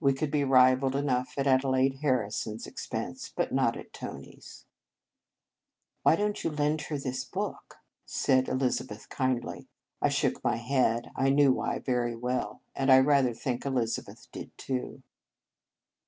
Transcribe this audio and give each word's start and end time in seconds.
We 0.00 0.12
could 0.12 0.32
be 0.32 0.42
ribald 0.42 0.96
enough 0.96 1.34
at 1.38 1.46
Adelaide 1.46 1.98
Harrison 2.02 2.54
s 2.56 2.66
ex 2.66 2.88
pense, 2.88 3.28
but 3.28 3.52
not 3.54 3.76
at 3.76 3.92
Tony 3.92 4.34
s." 4.38 4.64
Why 6.02 6.16
don 6.16 6.32
t 6.32 6.48
you 6.48 6.52
lend 6.52 6.80
her 6.80 6.98
this 6.98 7.24
book?" 7.24 7.76
said 8.04 8.48
Elizabeth 8.48 9.08
kindly. 9.08 9.68
I 10.02 10.08
shook 10.08 10.42
my 10.42 10.56
head. 10.56 11.12
I 11.14 11.30
knew 11.30 11.52
why 11.52 11.78
very 11.78 12.16
well. 12.16 12.60
And 12.74 12.90
I 12.90 12.98
rather 12.98 13.32
think 13.32 13.64
Elizabeth 13.64 14.26
did, 14.32 14.50
too. 14.58 15.04